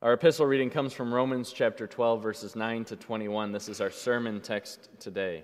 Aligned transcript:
Our 0.00 0.12
epistle 0.12 0.46
reading 0.46 0.70
comes 0.70 0.92
from 0.92 1.12
Romans 1.12 1.52
chapter 1.52 1.88
12, 1.88 2.22
verses 2.22 2.54
9 2.54 2.84
to 2.84 2.94
21. 2.94 3.50
This 3.50 3.68
is 3.68 3.80
our 3.80 3.90
sermon 3.90 4.40
text 4.40 4.88
today. 5.00 5.42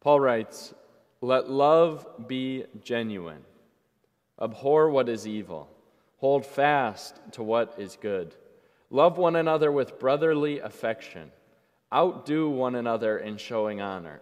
Paul 0.00 0.20
writes, 0.20 0.72
Let 1.20 1.50
love 1.50 2.06
be 2.28 2.66
genuine. 2.84 3.42
Abhor 4.40 4.90
what 4.90 5.08
is 5.08 5.26
evil. 5.26 5.68
Hold 6.18 6.46
fast 6.46 7.18
to 7.32 7.42
what 7.42 7.74
is 7.78 7.98
good. 8.00 8.32
Love 8.90 9.18
one 9.18 9.34
another 9.34 9.72
with 9.72 9.98
brotherly 9.98 10.60
affection. 10.60 11.32
Outdo 11.92 12.48
one 12.48 12.76
another 12.76 13.18
in 13.18 13.38
showing 13.38 13.80
honor. 13.80 14.20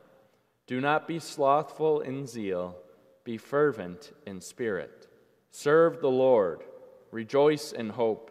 Do 0.66 0.80
not 0.80 1.06
be 1.06 1.18
slothful 1.18 2.00
in 2.00 2.26
zeal, 2.26 2.74
be 3.22 3.36
fervent 3.36 4.12
in 4.26 4.40
spirit. 4.40 5.08
Serve 5.50 6.00
the 6.00 6.10
Lord. 6.10 6.62
Rejoice 7.10 7.70
in 7.70 7.90
hope. 7.90 8.30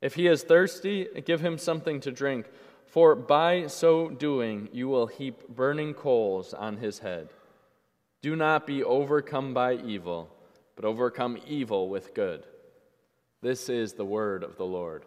If 0.00 0.14
he 0.14 0.26
is 0.26 0.42
thirsty, 0.42 1.06
give 1.24 1.40
him 1.40 1.58
something 1.58 2.00
to 2.00 2.10
drink, 2.10 2.46
for 2.86 3.14
by 3.14 3.66
so 3.66 4.08
doing 4.08 4.68
you 4.72 4.88
will 4.88 5.06
heap 5.06 5.48
burning 5.48 5.94
coals 5.94 6.54
on 6.54 6.78
his 6.78 6.98
head. 7.00 7.28
Do 8.22 8.36
not 8.36 8.66
be 8.66 8.82
overcome 8.82 9.54
by 9.54 9.74
evil, 9.74 10.30
but 10.76 10.84
overcome 10.84 11.38
evil 11.46 11.88
with 11.88 12.14
good. 12.14 12.44
This 13.42 13.68
is 13.68 13.94
the 13.94 14.04
word 14.04 14.42
of 14.42 14.56
the 14.56 14.66
Lord. 14.66 15.04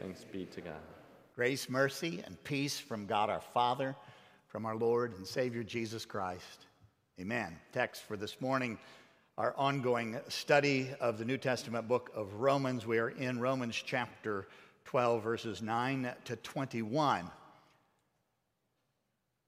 Thanks 0.00 0.24
be 0.24 0.46
to 0.46 0.60
God. 0.60 0.80
Grace, 1.34 1.68
mercy, 1.68 2.22
and 2.24 2.42
peace 2.44 2.78
from 2.78 3.06
God 3.06 3.30
our 3.30 3.40
Father, 3.40 3.94
from 4.46 4.64
our 4.64 4.76
Lord 4.76 5.16
and 5.16 5.26
Savior 5.26 5.62
Jesus 5.62 6.04
Christ. 6.04 6.66
Amen. 7.20 7.56
Text 7.72 8.02
for 8.02 8.16
this 8.16 8.40
morning, 8.40 8.78
our 9.38 9.54
ongoing 9.56 10.18
study 10.26 10.90
of 11.00 11.16
the 11.16 11.24
New 11.24 11.38
Testament 11.38 11.86
book 11.86 12.10
of 12.12 12.40
Romans. 12.40 12.84
We 12.84 12.98
are 12.98 13.10
in 13.10 13.38
Romans 13.38 13.80
chapter 13.86 14.48
12, 14.86 15.22
verses 15.22 15.62
9 15.62 16.10
to 16.24 16.34
21. 16.34 17.30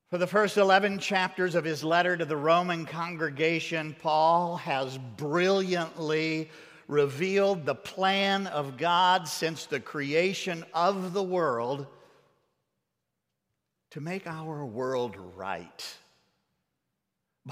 For 0.09 0.19
the 0.19 0.29
first 0.29 0.59
11 0.59 1.01
chapters 1.01 1.57
of 1.57 1.65
his 1.65 1.83
letter 1.83 2.17
to 2.17 2.25
the 2.25 2.37
Roman 2.37 2.87
congregation, 2.87 3.97
Paul 4.01 4.59
has 4.59 4.97
brilliantly 5.17 6.51
revealed 6.87 7.67
the 7.67 7.75
plan 7.75 8.47
of 8.47 8.77
God 8.77 9.27
since 9.27 9.67
the 9.67 9.81
creation 9.81 10.65
of 10.73 11.13
the 11.13 11.23
world 11.23 11.89
to 13.91 14.01
make 14.01 14.29
our 14.29 14.65
world 14.65 15.17
right 15.35 15.97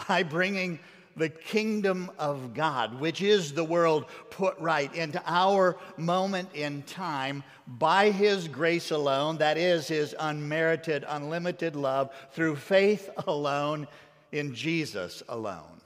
by 0.07 0.23
bringing 0.23 0.79
the 1.19 1.29
kingdom 1.29 2.11
of 2.19 2.55
God, 2.55 3.01
which 3.01 3.21
is 3.21 3.53
the 3.53 3.65
world 3.65 4.07
put 4.31 4.59
right, 4.59 4.93
into 4.95 5.23
our 5.27 5.77
moment 5.97 6.49
in 6.55 6.83
time 6.83 7.43
by 7.67 8.11
His 8.11 8.49
grace 8.49 8.91
alone, 8.91 9.39
that 9.39 9.59
is, 9.59 9.89
His 9.89 10.15
unmerited, 10.19 11.05
unlimited 11.07 11.77
love, 11.77 12.11
through 12.33 12.57
faith 12.57 13.11
alone 13.27 13.89
in 14.33 14.55
Jesus 14.55 15.23
alone. 15.29 15.79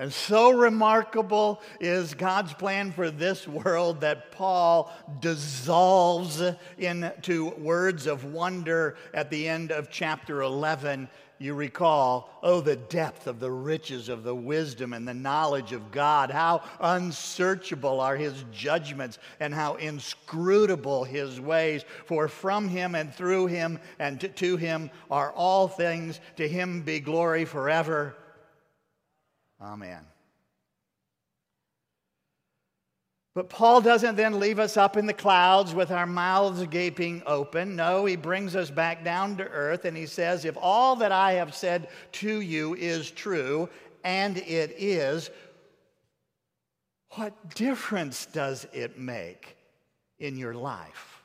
And 0.00 0.10
so 0.10 0.50
remarkable 0.52 1.60
is 1.78 2.14
God's 2.14 2.54
plan 2.54 2.90
for 2.90 3.10
this 3.10 3.46
world 3.46 4.00
that 4.00 4.32
Paul 4.32 4.90
dissolves 5.20 6.42
into 6.78 7.50
words 7.58 8.06
of 8.06 8.24
wonder 8.24 8.96
at 9.12 9.28
the 9.28 9.46
end 9.46 9.72
of 9.72 9.90
chapter 9.90 10.40
11. 10.40 11.06
You 11.42 11.54
recall, 11.54 12.38
oh, 12.42 12.60
the 12.60 12.76
depth 12.76 13.26
of 13.26 13.40
the 13.40 13.50
riches 13.50 14.10
of 14.10 14.24
the 14.24 14.34
wisdom 14.34 14.92
and 14.92 15.08
the 15.08 15.14
knowledge 15.14 15.72
of 15.72 15.90
God. 15.90 16.30
How 16.30 16.62
unsearchable 16.78 17.98
are 17.98 18.14
his 18.14 18.44
judgments 18.52 19.18
and 19.40 19.54
how 19.54 19.76
inscrutable 19.76 21.04
his 21.04 21.40
ways. 21.40 21.82
For 22.04 22.28
from 22.28 22.68
him 22.68 22.94
and 22.94 23.14
through 23.14 23.46
him 23.46 23.80
and 23.98 24.20
to 24.36 24.56
him 24.58 24.90
are 25.10 25.32
all 25.32 25.66
things. 25.66 26.20
To 26.36 26.46
him 26.46 26.82
be 26.82 27.00
glory 27.00 27.46
forever. 27.46 28.14
Amen. 29.62 30.04
But 33.40 33.48
Paul 33.48 33.80
doesn't 33.80 34.16
then 34.16 34.38
leave 34.38 34.58
us 34.58 34.76
up 34.76 34.98
in 34.98 35.06
the 35.06 35.14
clouds 35.14 35.74
with 35.74 35.90
our 35.90 36.04
mouths 36.04 36.62
gaping 36.66 37.22
open. 37.24 37.74
No, 37.74 38.04
he 38.04 38.14
brings 38.14 38.54
us 38.54 38.68
back 38.68 39.02
down 39.02 39.38
to 39.38 39.44
earth 39.44 39.86
and 39.86 39.96
he 39.96 40.04
says, 40.04 40.44
If 40.44 40.58
all 40.60 40.94
that 40.96 41.10
I 41.10 41.32
have 41.32 41.54
said 41.54 41.88
to 42.12 42.42
you 42.42 42.74
is 42.74 43.10
true, 43.10 43.70
and 44.04 44.36
it 44.36 44.74
is, 44.76 45.30
what 47.12 47.54
difference 47.54 48.26
does 48.26 48.66
it 48.74 48.98
make 48.98 49.56
in 50.18 50.36
your 50.36 50.52
life? 50.52 51.22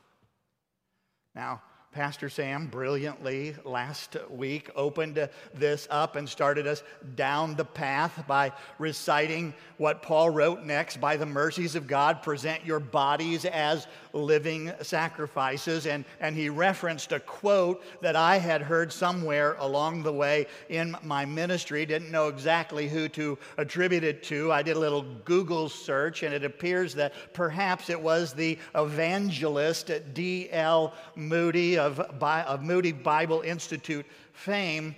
Now, 1.35 1.61
Pastor 1.95 2.27
Sam 2.27 2.67
brilliantly 2.67 3.55
last 3.63 4.17
week 4.29 4.69
opened 4.75 5.29
this 5.53 5.87
up 5.89 6.17
and 6.17 6.27
started 6.27 6.67
us 6.67 6.83
down 7.15 7.55
the 7.55 7.63
path 7.63 8.25
by 8.27 8.51
reciting 8.79 9.53
what 9.77 10.01
Paul 10.01 10.29
wrote 10.29 10.63
next 10.63 10.99
by 10.99 11.15
the 11.15 11.25
mercies 11.25 11.73
of 11.73 11.87
God, 11.87 12.21
present 12.21 12.65
your 12.65 12.81
bodies 12.81 13.45
as 13.45 13.87
living 14.11 14.73
sacrifices. 14.81 15.87
And, 15.87 16.03
and 16.19 16.35
he 16.35 16.49
referenced 16.49 17.13
a 17.13 17.19
quote 17.21 17.81
that 18.01 18.17
I 18.17 18.39
had 18.39 18.61
heard 18.61 18.91
somewhere 18.91 19.55
along 19.59 20.03
the 20.03 20.11
way 20.11 20.47
in 20.67 20.97
my 21.01 21.23
ministry. 21.23 21.85
Didn't 21.85 22.11
know 22.11 22.27
exactly 22.27 22.89
who 22.89 23.07
to 23.09 23.37
attribute 23.57 24.03
it 24.03 24.21
to. 24.23 24.51
I 24.51 24.63
did 24.63 24.75
a 24.75 24.79
little 24.79 25.03
Google 25.23 25.69
search, 25.69 26.23
and 26.23 26.33
it 26.33 26.43
appears 26.43 26.93
that 26.95 27.13
perhaps 27.33 27.89
it 27.89 28.01
was 28.01 28.33
the 28.33 28.57
evangelist 28.73 29.91
D.L. 30.13 30.93
Moody 31.15 31.77
of, 31.85 31.99
of 31.99 32.63
Moody 32.63 32.91
Bible 32.91 33.41
Institute 33.41 34.05
fame. 34.33 34.95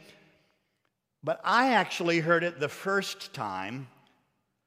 But 1.23 1.41
I 1.43 1.73
actually 1.73 2.19
heard 2.19 2.43
it 2.43 2.59
the 2.59 2.69
first 2.69 3.33
time 3.33 3.87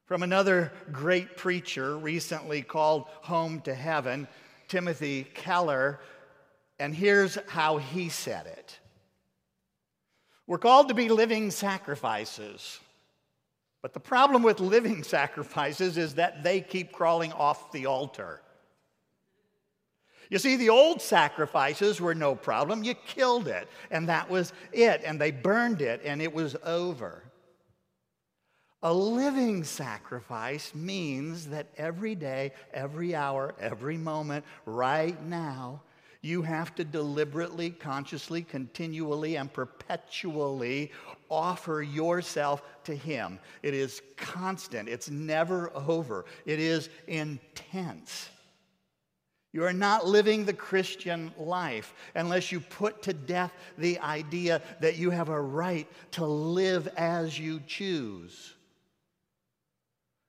from 0.05 0.23
another 0.23 0.71
great 0.91 1.37
preacher 1.37 1.97
recently 1.97 2.61
called 2.61 3.05
Home 3.21 3.61
to 3.61 3.73
Heaven, 3.73 4.27
Timothy 4.67 5.23
Keller. 5.33 5.99
And 6.79 6.93
here's 6.93 7.37
how 7.47 7.77
he 7.77 8.09
said 8.09 8.45
it 8.45 8.79
We're 10.47 10.57
called 10.57 10.89
to 10.89 10.93
be 10.93 11.09
living 11.09 11.51
sacrifices. 11.51 12.79
But 13.81 13.93
the 13.93 13.99
problem 13.99 14.43
with 14.43 14.59
living 14.59 15.01
sacrifices 15.17 15.97
is 15.97 16.15
that 16.15 16.43
they 16.43 16.61
keep 16.61 16.91
crawling 16.91 17.31
off 17.33 17.71
the 17.71 17.87
altar. 17.87 18.41
You 20.31 20.39
see, 20.39 20.55
the 20.55 20.69
old 20.69 21.01
sacrifices 21.01 21.99
were 21.99 22.15
no 22.15 22.35
problem. 22.35 22.85
You 22.85 22.95
killed 22.95 23.49
it, 23.49 23.67
and 23.91 24.07
that 24.07 24.29
was 24.29 24.53
it. 24.71 25.01
And 25.05 25.19
they 25.19 25.29
burned 25.29 25.81
it, 25.81 26.01
and 26.05 26.21
it 26.21 26.33
was 26.33 26.55
over. 26.63 27.21
A 28.81 28.93
living 28.93 29.65
sacrifice 29.65 30.73
means 30.73 31.47
that 31.47 31.67
every 31.75 32.15
day, 32.15 32.53
every 32.73 33.13
hour, 33.13 33.53
every 33.59 33.97
moment, 33.97 34.45
right 34.65 35.21
now, 35.25 35.81
you 36.21 36.43
have 36.43 36.73
to 36.75 36.85
deliberately, 36.85 37.69
consciously, 37.69 38.41
continually, 38.41 39.35
and 39.35 39.51
perpetually 39.51 40.93
offer 41.29 41.81
yourself 41.81 42.63
to 42.85 42.95
Him. 42.95 43.37
It 43.63 43.73
is 43.73 44.01
constant, 44.15 44.87
it's 44.87 45.09
never 45.09 45.75
over, 45.75 46.23
it 46.45 46.61
is 46.61 46.89
intense. 47.07 48.29
You 49.53 49.65
are 49.65 49.73
not 49.73 50.07
living 50.07 50.45
the 50.45 50.53
Christian 50.53 51.33
life 51.37 51.93
unless 52.15 52.51
you 52.51 52.61
put 52.61 53.01
to 53.03 53.13
death 53.13 53.51
the 53.77 53.99
idea 53.99 54.61
that 54.79 54.97
you 54.97 55.09
have 55.09 55.29
a 55.29 55.41
right 55.41 55.87
to 56.11 56.25
live 56.25 56.87
as 56.95 57.37
you 57.37 57.59
choose. 57.67 58.53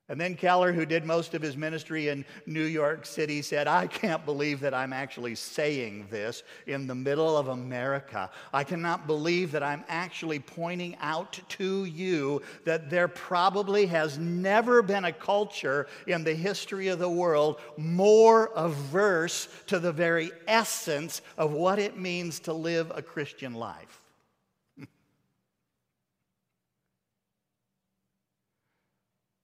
And 0.08 0.20
then 0.20 0.34
Keller, 0.34 0.72
who 0.72 0.84
did 0.84 1.04
most 1.04 1.32
of 1.32 1.40
his 1.40 1.56
ministry 1.56 2.08
in 2.08 2.25
New 2.44 2.64
York 2.64 3.06
City, 3.06 3.40
said, 3.40 3.69
I 3.69 3.87
can't 3.87 4.25
believe 4.25 4.58
that 4.60 4.75
I'm 4.75 4.93
actually 4.93 5.37
saying 5.37 6.08
this 6.10 6.43
in 6.66 6.88
the 6.88 6.94
middle 6.94 7.37
of 7.37 7.49
America. 7.49 8.28
I 8.52 8.64
cannot 8.64 9.06
believe 9.06 9.52
that 9.52 9.62
I'm 9.62 9.84
actually 9.88 10.40
pointing 10.40 10.96
out 11.00 11.38
to 11.50 11.84
you 11.84 12.43
that 12.64 12.90
there 12.90 13.08
probably 13.08 13.87
has 13.87 14.19
never 14.19 14.82
been 14.82 15.04
a 15.04 15.12
culture 15.12 15.87
in 16.08 16.25
the 16.25 16.34
history 16.34 16.88
of 16.88 16.99
the 16.99 17.08
world 17.08 17.60
more 17.76 18.50
averse 18.56 19.49
to 19.69 19.78
the 19.78 19.93
very 19.93 20.32
essence 20.49 21.22
of 21.38 21.52
what 21.52 21.78
it 21.78 21.96
means 21.96 22.40
to 22.40 22.52
live 22.52 22.90
a 22.94 23.02
Christian 23.02 23.54
life. 23.54 24.01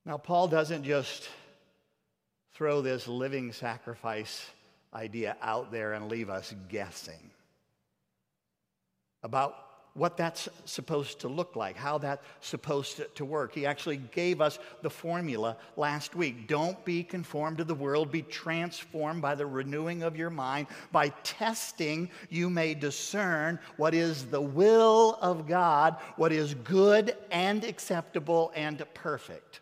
Now, 0.09 0.17
Paul 0.17 0.49
doesn't 0.49 0.85
just 0.85 1.29
throw 2.55 2.81
this 2.81 3.07
living 3.07 3.53
sacrifice 3.53 4.49
idea 4.95 5.37
out 5.43 5.71
there 5.71 5.93
and 5.93 6.09
leave 6.09 6.31
us 6.31 6.55
guessing 6.71 7.31
about 9.23 9.55
what 9.93 10.17
that's 10.17 10.49
supposed 10.65 11.21
to 11.21 11.29
look 11.29 11.57
like, 11.57 11.77
how 11.77 11.99
that's 11.99 12.25
supposed 12.41 13.03
to 13.17 13.25
work. 13.27 13.53
He 13.53 13.67
actually 13.67 13.99
gave 13.99 14.41
us 14.41 14.59
the 14.81 14.89
formula 14.89 15.59
last 15.77 16.15
week. 16.15 16.49
Don't 16.49 16.83
be 16.87 17.03
conformed 17.03 17.59
to 17.59 17.65
the 17.65 17.75
world, 17.75 18.11
be 18.11 18.23
transformed 18.23 19.21
by 19.21 19.35
the 19.35 19.45
renewing 19.45 20.03
of 20.03 20.17
your 20.17 20.31
mind. 20.31 20.69
By 20.91 21.11
testing, 21.23 22.09
you 22.31 22.49
may 22.49 22.73
discern 22.73 23.59
what 23.77 23.93
is 23.93 24.25
the 24.25 24.41
will 24.41 25.19
of 25.21 25.47
God, 25.47 25.97
what 26.17 26.33
is 26.33 26.55
good 26.55 27.15
and 27.31 27.63
acceptable 27.63 28.53
and 28.55 28.83
perfect. 28.95 29.61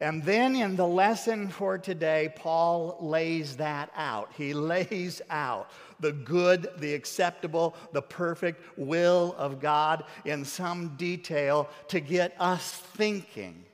And 0.00 0.22
then 0.22 0.56
in 0.56 0.76
the 0.76 0.86
lesson 0.86 1.48
for 1.48 1.76
today, 1.76 2.32
Paul 2.34 2.96
lays 3.00 3.56
that 3.58 3.90
out. 3.94 4.32
He 4.34 4.54
lays 4.54 5.20
out 5.28 5.70
the 6.00 6.12
good, 6.12 6.68
the 6.78 6.94
acceptable, 6.94 7.76
the 7.92 8.00
perfect 8.00 8.78
will 8.78 9.34
of 9.36 9.60
God 9.60 10.04
in 10.24 10.46
some 10.46 10.96
detail 10.96 11.68
to 11.88 12.00
get 12.00 12.34
us 12.40 12.72
thinking. 12.72 13.66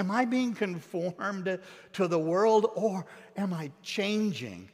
Am 0.00 0.10
I 0.10 0.24
being 0.24 0.54
conformed 0.54 1.58
to 1.92 2.08
the 2.08 2.18
world 2.18 2.72
or 2.74 3.06
am 3.36 3.52
I 3.52 3.70
changing? 3.82 4.68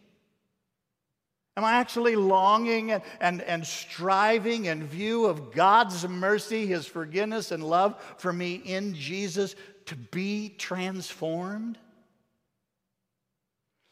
Am 1.56 1.64
I 1.64 1.73
actually 1.73 2.17
longing 2.17 2.93
and, 2.93 3.03
and, 3.20 3.41
and 3.43 3.67
striving 3.67 4.67
in 4.67 4.87
view 4.87 5.25
of 5.25 5.53
God's 5.53 6.06
mercy, 6.06 6.67
His 6.67 6.87
forgiveness, 6.87 7.50
and 7.50 7.64
love 7.64 7.97
for 8.19 8.32
me 8.32 8.56
in 8.56 8.94
Jesus 8.94 9.55
to 9.87 9.97
be 9.97 10.50
transformed? 10.50 11.79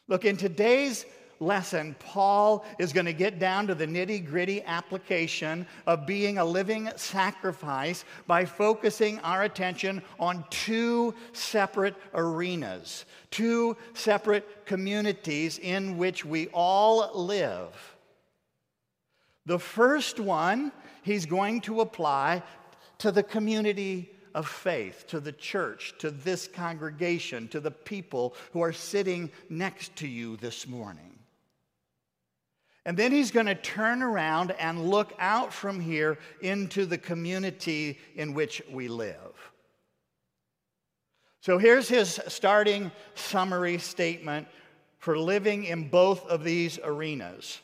Look, 0.07 0.25
in 0.25 0.37
today's 0.37 1.05
lesson, 1.39 1.95
Paul 1.99 2.65
is 2.79 2.93
going 2.93 3.05
to 3.05 3.13
get 3.13 3.39
down 3.39 3.67
to 3.67 3.75
the 3.75 3.87
nitty 3.87 4.25
gritty 4.25 4.63
application 4.63 5.65
of 5.85 6.05
being 6.05 6.37
a 6.37 6.45
living 6.45 6.89
sacrifice 6.95 8.05
by 8.27 8.45
focusing 8.45 9.19
our 9.19 9.43
attention 9.43 10.01
on 10.19 10.45
two 10.49 11.13
separate 11.33 11.95
arenas, 12.13 13.05
two 13.31 13.75
separate 13.93 14.65
communities 14.65 15.59
in 15.59 15.97
which 15.97 16.25
we 16.25 16.47
all 16.47 17.11
live. 17.13 17.95
The 19.45 19.59
first 19.59 20.19
one 20.19 20.71
he's 21.03 21.25
going 21.25 21.61
to 21.61 21.81
apply 21.81 22.43
to 22.97 23.11
the 23.11 23.23
community 23.23 24.11
of 24.33 24.47
faith, 24.47 25.05
to 25.07 25.19
the 25.19 25.31
church, 25.31 25.93
to 25.99 26.11
this 26.11 26.47
congregation, 26.47 27.47
to 27.47 27.59
the 27.59 27.71
people 27.71 28.35
who 28.51 28.61
are 28.61 28.73
sitting 28.73 29.31
next 29.49 29.95
to 29.95 30.07
you 30.07 30.35
this 30.37 30.67
morning. 30.67 31.14
And 32.85 32.95
then 32.95 33.11
he's 33.11 33.31
going 33.31 33.47
to 33.47 33.55
turn 33.55 34.03
around 34.03 34.51
and 34.51 34.89
look 34.89 35.13
out 35.17 35.51
from 35.51 35.79
here 35.79 36.19
into 36.41 36.85
the 36.85 36.99
community 36.99 37.97
in 38.15 38.33
which 38.33 38.61
we 38.71 38.87
live. 38.87 39.51
So 41.41 41.57
here's 41.57 41.87
his 41.87 42.19
starting 42.27 42.91
summary 43.15 43.79
statement 43.79 44.47
for 44.99 45.17
living 45.17 45.65
in 45.65 45.89
both 45.89 46.25
of 46.27 46.43
these 46.43 46.79
arenas. 46.83 47.59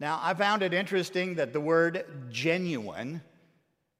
Now, 0.00 0.20
I 0.22 0.34
found 0.34 0.62
it 0.62 0.72
interesting 0.72 1.36
that 1.36 1.52
the 1.52 1.60
word 1.60 2.04
genuine 2.30 3.20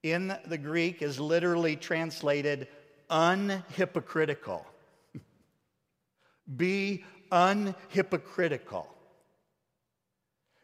in 0.04 0.36
the 0.46 0.58
Greek 0.58 1.02
is 1.02 1.18
literally 1.18 1.74
translated 1.74 2.68
unhypocritical. 3.10 4.64
Be 6.56 7.04
unhypocritical. 7.30 8.86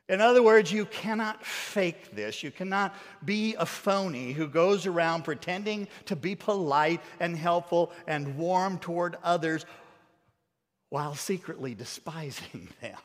In 0.08 0.20
other 0.20 0.42
words, 0.42 0.70
you 0.70 0.84
cannot 0.84 1.44
fake 1.46 2.14
this. 2.14 2.42
You 2.42 2.50
cannot 2.50 2.94
be 3.24 3.54
a 3.54 3.64
phony 3.64 4.32
who 4.32 4.46
goes 4.46 4.84
around 4.84 5.22
pretending 5.24 5.88
to 6.06 6.16
be 6.16 6.34
polite 6.34 7.00
and 7.20 7.36
helpful 7.36 7.90
and 8.06 8.36
warm 8.36 8.78
toward 8.78 9.16
others 9.22 9.64
while 10.90 11.14
secretly 11.14 11.74
despising 11.74 12.68
them. 12.82 12.98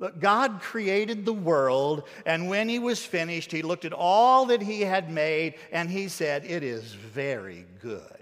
Look, 0.00 0.20
God 0.20 0.60
created 0.60 1.24
the 1.24 1.32
world, 1.32 2.04
and 2.24 2.48
when 2.48 2.68
he 2.68 2.78
was 2.78 3.04
finished, 3.04 3.50
he 3.50 3.62
looked 3.62 3.84
at 3.84 3.92
all 3.92 4.46
that 4.46 4.62
he 4.62 4.82
had 4.82 5.10
made 5.10 5.54
and 5.72 5.90
he 5.90 6.08
said, 6.08 6.44
It 6.44 6.62
is 6.62 6.94
very 6.94 7.66
good. 7.82 8.17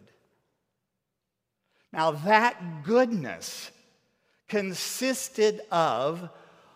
Now, 1.92 2.10
that 2.10 2.84
goodness 2.84 3.70
consisted 4.48 5.60
of 5.70 6.28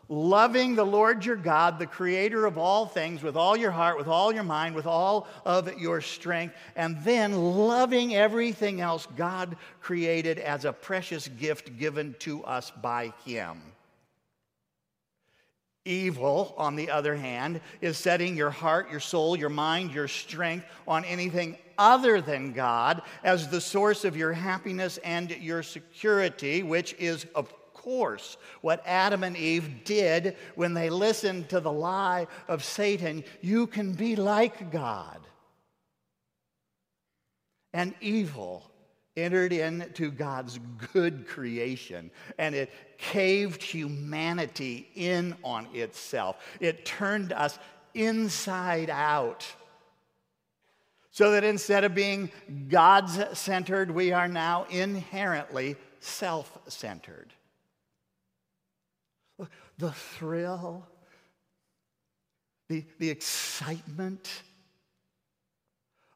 loving 0.09 0.75
the 0.75 0.85
Lord 0.85 1.25
your 1.25 1.37
God, 1.37 1.79
the 1.79 1.87
creator 1.87 2.45
of 2.45 2.59
all 2.59 2.85
things, 2.85 3.23
with 3.23 3.37
all 3.37 3.57
your 3.57 3.71
heart, 3.71 3.97
with 3.97 4.09
all 4.09 4.33
your 4.33 4.43
mind, 4.43 4.75
with 4.75 4.87
all 4.87 5.29
of 5.45 5.79
your 5.79 6.01
strength, 6.01 6.55
and 6.75 6.99
then 7.05 7.33
loving 7.33 8.15
everything 8.17 8.81
else 8.81 9.07
God 9.17 9.57
created 9.81 10.39
as 10.39 10.65
a 10.65 10.73
precious 10.73 11.29
gift 11.29 11.79
given 11.79 12.17
to 12.21 12.45
us 12.45 12.73
by 12.83 13.13
Him. 13.25 13.63
Evil, 15.85 16.55
on 16.59 16.75
the 16.77 16.91
other 16.91 17.15
hand, 17.15 17.61
is 17.81 17.97
setting 17.97 18.37
your 18.37 18.51
heart, 18.51 18.91
your 18.91 19.01
soul, 19.01 19.37
your 19.37 19.49
mind, 19.49 19.93
your 19.93 20.09
strength 20.09 20.67
on 20.87 21.05
anything 21.05 21.57
other 21.81 22.21
than 22.21 22.53
God 22.53 23.03
as 23.25 23.49
the 23.49 23.61
source 23.61 24.05
of 24.05 24.17
your 24.17 24.35
happiness 24.35 24.99
and 24.99 25.31
your 25.31 25.63
security, 25.63 26.63
which 26.63 26.95
is, 26.99 27.27
of 27.35 27.53
course, 27.73 28.37
what 28.61 28.83
Adam 28.85 29.25
and 29.25 29.37
Eve 29.37 29.83
did 29.85 30.37
when 30.55 30.75
they 30.75 30.91
listened 30.91 31.49
to 31.49 31.59
the 31.59 31.73
lie 31.73 32.27
of 32.47 32.63
Satan. 32.63 33.25
You 33.41 33.67
can 33.67 33.95
be 33.95 34.15
like 34.15 34.71
God. 34.71 35.19
And 37.73 37.95
evil 38.01 38.71
entered 39.17 39.53
into 39.53 40.11
God's 40.11 40.59
good 40.93 41.27
creation 41.27 42.11
and 42.39 42.55
it 42.55 42.71
caved 42.99 43.63
humanity 43.63 44.89
in 44.95 45.35
on 45.43 45.67
itself. 45.73 46.37
It 46.61 46.85
turned 46.85 47.33
us 47.33 47.59
inside 47.95 48.91
out. 48.91 49.47
So 51.11 51.33
that 51.33 51.45
instead 51.45 51.85
of 51.85 51.95
being 51.95 52.31
God's 52.69 53.19
centered, 53.39 53.91
we 53.91 54.13
are 54.13 54.29
now 54.29 54.67
inherently 54.71 55.77
self 55.99 56.57
centered. 56.69 57.33
The 59.79 59.93
thrill, 59.93 60.87
the, 62.69 62.85
the 62.99 63.09
excitement, 63.09 64.43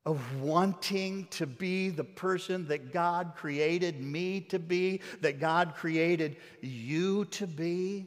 of 0.06 0.42
wanting 0.42 1.26
to 1.30 1.46
be 1.46 1.88
the 1.88 2.04
person 2.04 2.68
that 2.68 2.92
God 2.92 3.32
created 3.36 4.02
me 4.02 4.42
to 4.42 4.58
be, 4.58 5.00
that 5.22 5.40
God 5.40 5.74
created 5.74 6.36
you 6.60 7.24
to 7.26 7.46
be, 7.46 8.06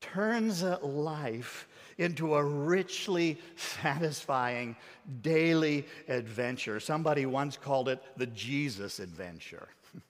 turns 0.00 0.62
life 0.62 1.66
into 2.00 2.34
a 2.34 2.42
richly 2.42 3.38
satisfying 3.56 4.74
daily 5.20 5.86
adventure. 6.08 6.80
Somebody 6.80 7.26
once 7.26 7.58
called 7.58 7.90
it 7.90 8.02
the 8.16 8.26
Jesus 8.26 8.98
adventure. 8.98 9.68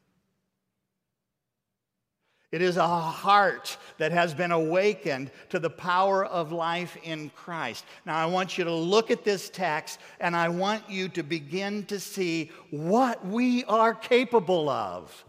It 2.53 2.63
is 2.63 2.77
a 2.77 2.89
heart 2.89 3.77
that 3.99 4.11
has 4.11 4.35
been 4.35 4.51
awakened 4.51 5.31
to 5.51 5.61
the 5.61 5.71
power 5.71 6.25
of 6.25 6.51
life 6.51 6.97
in 7.05 7.31
Christ. 7.31 7.85
Now, 8.05 8.17
I 8.17 8.27
want 8.27 8.59
you 8.59 8.65
to 8.65 8.75
look 8.75 9.13
at 9.13 9.23
this 9.23 9.51
text 9.51 10.01
and 10.19 10.35
I 10.35 10.49
want 10.49 10.91
you 10.91 11.09
to 11.11 11.23
begin 11.23 11.85
to 11.85 12.01
see 12.01 12.51
what 12.73 13.25
we 13.25 13.63
are 13.67 13.95
capable 13.95 14.69
of 14.69 15.25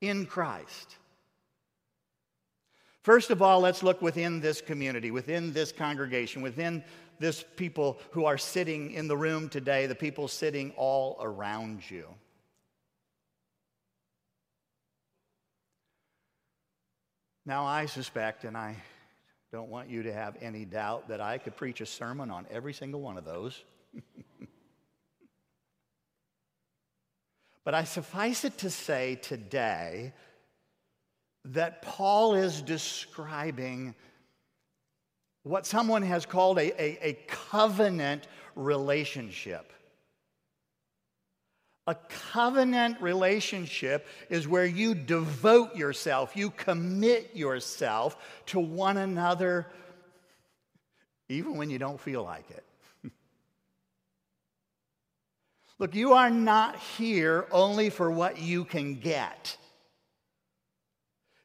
in 0.00 0.24
Christ. 0.24 0.97
First 3.08 3.30
of 3.30 3.40
all, 3.40 3.60
let's 3.60 3.82
look 3.82 4.02
within 4.02 4.38
this 4.38 4.60
community, 4.60 5.10
within 5.10 5.54
this 5.54 5.72
congregation, 5.72 6.42
within 6.42 6.84
this 7.18 7.42
people 7.56 7.98
who 8.10 8.26
are 8.26 8.36
sitting 8.36 8.90
in 8.90 9.08
the 9.08 9.16
room 9.16 9.48
today, 9.48 9.86
the 9.86 9.94
people 9.94 10.28
sitting 10.28 10.74
all 10.76 11.16
around 11.18 11.90
you. 11.90 12.06
Now, 17.46 17.64
I 17.64 17.86
suspect, 17.86 18.44
and 18.44 18.54
I 18.54 18.76
don't 19.52 19.70
want 19.70 19.88
you 19.88 20.02
to 20.02 20.12
have 20.12 20.36
any 20.42 20.66
doubt, 20.66 21.08
that 21.08 21.22
I 21.22 21.38
could 21.38 21.56
preach 21.56 21.80
a 21.80 21.86
sermon 21.86 22.30
on 22.30 22.44
every 22.50 22.74
single 22.74 23.00
one 23.00 23.16
of 23.16 23.24
those. 23.24 23.64
but 27.64 27.72
I 27.72 27.84
suffice 27.84 28.44
it 28.44 28.58
to 28.58 28.68
say 28.68 29.14
today 29.14 30.12
that 31.44 31.82
Paul 31.82 32.34
is 32.34 32.62
describing 32.62 33.94
what 35.42 35.66
someone 35.66 36.02
has 36.02 36.26
called 36.26 36.58
a, 36.58 36.82
a, 36.82 37.08
a 37.10 37.12
covenant 37.26 38.26
relationship. 38.54 39.72
A 41.86 41.94
covenant 41.94 43.00
relationship 43.00 44.06
is 44.28 44.46
where 44.46 44.66
you 44.66 44.94
devote 44.94 45.74
yourself, 45.74 46.36
you 46.36 46.50
commit 46.50 47.34
yourself 47.34 48.18
to 48.46 48.60
one 48.60 48.98
another, 48.98 49.66
even 51.30 51.56
when 51.56 51.70
you 51.70 51.78
don't 51.78 51.98
feel 51.98 52.22
like 52.22 52.44
it. 52.50 52.64
Look, 55.78 55.94
you 55.94 56.12
are 56.12 56.28
not 56.28 56.76
here 56.76 57.46
only 57.50 57.88
for 57.88 58.10
what 58.10 58.38
you 58.38 58.66
can 58.66 58.96
get. 58.96 59.56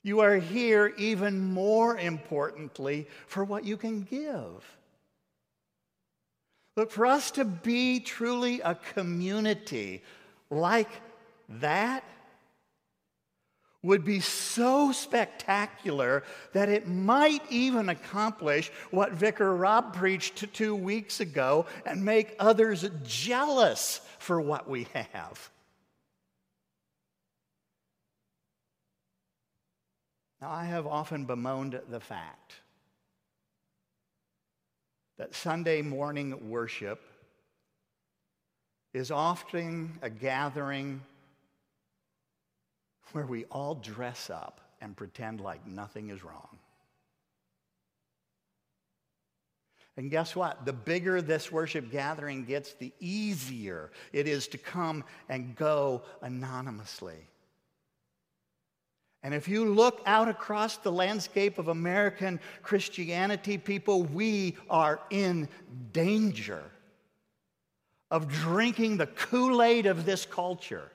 You 0.03 0.19
are 0.19 0.35
here, 0.35 0.93
even 0.97 1.39
more 1.53 1.97
importantly, 1.97 3.07
for 3.25 3.45
what 3.45 3.63
you 3.63 3.77
can 3.77 4.01
give. 4.03 4.77
Look, 6.75 6.91
for 6.91 7.05
us 7.05 7.31
to 7.31 7.45
be 7.45 7.99
truly 8.01 8.59
a 8.61 8.75
community 8.75 10.03
like 10.49 10.89
that 11.47 12.03
would 13.81 14.03
be 14.05 14.21
so 14.21 14.91
spectacular 14.91 16.23
that 16.53 16.69
it 16.69 16.87
might 16.87 17.43
even 17.49 17.89
accomplish 17.89 18.71
what 18.91 19.11
Vicar 19.11 19.55
Rob 19.55 19.93
preached 19.93 20.51
two 20.53 20.73
weeks 20.73 21.19
ago 21.19 21.65
and 21.85 22.03
make 22.03 22.35
others 22.39 22.89
jealous 23.03 23.99
for 24.19 24.39
what 24.39 24.69
we 24.69 24.87
have. 24.93 25.49
Now, 30.43 30.51
I 30.51 30.65
have 30.65 30.85
often 30.85 31.23
bemoaned 31.23 31.79
the 31.87 32.01
fact 32.01 32.55
that 35.17 35.33
Sunday 35.33 35.81
morning 35.81 36.49
worship 36.49 37.01
is 38.93 39.09
often 39.09 39.97
a 40.01 40.09
gathering 40.09 40.99
where 43.13 43.25
we 43.25 43.45
all 43.45 43.75
dress 43.75 44.29
up 44.29 44.59
and 44.81 44.97
pretend 44.97 45.39
like 45.39 45.65
nothing 45.65 46.09
is 46.09 46.25
wrong. 46.25 46.59
And 49.95 50.11
guess 50.11 50.35
what? 50.35 50.65
The 50.65 50.73
bigger 50.73 51.21
this 51.21 51.53
worship 51.53 51.89
gathering 51.89 52.43
gets, 52.43 52.73
the 52.73 52.91
easier 52.99 53.91
it 54.11 54.27
is 54.27 54.49
to 54.49 54.57
come 54.57 55.05
and 55.29 55.55
go 55.55 56.01
anonymously. 56.21 57.29
And 59.23 59.33
if 59.33 59.47
you 59.47 59.73
look 59.73 60.01
out 60.05 60.27
across 60.27 60.77
the 60.77 60.91
landscape 60.91 61.57
of 61.57 61.69
American 61.69 62.41
Christianity, 62.61 63.57
people, 63.57 64.03
we 64.03 64.57
are 64.69 64.99
in 65.09 65.47
danger 65.93 66.63
of 68.11 68.27
drinking 68.27 68.97
the 68.97 69.07
Kool 69.07 69.63
Aid 69.63 69.85
of 69.85 70.05
this 70.05 70.25
culture, 70.25 70.91